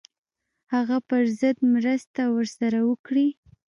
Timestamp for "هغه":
0.73-0.97